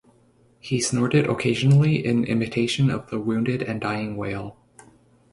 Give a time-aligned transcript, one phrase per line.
[0.59, 4.57] He snorted occasionally in imitation of the wounded and dying whale.